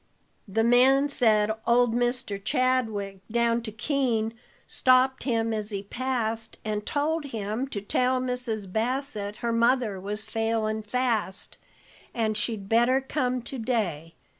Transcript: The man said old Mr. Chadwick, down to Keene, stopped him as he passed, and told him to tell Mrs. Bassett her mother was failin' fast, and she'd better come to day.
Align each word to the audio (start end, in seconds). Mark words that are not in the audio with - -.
The 0.47 0.63
man 0.63 1.09
said 1.09 1.51
old 1.67 1.93
Mr. 1.93 2.43
Chadwick, 2.43 3.19
down 3.29 3.61
to 3.61 3.71
Keene, 3.71 4.33
stopped 4.65 5.25
him 5.25 5.53
as 5.53 5.69
he 5.69 5.83
passed, 5.83 6.57
and 6.65 6.83
told 6.87 7.25
him 7.25 7.67
to 7.67 7.79
tell 7.81 8.19
Mrs. 8.19 8.73
Bassett 8.73 9.35
her 9.45 9.53
mother 9.53 9.99
was 9.99 10.23
failin' 10.23 10.81
fast, 10.81 11.59
and 12.15 12.35
she'd 12.35 12.67
better 12.67 12.99
come 12.99 13.43
to 13.43 13.59
day. 13.59 14.15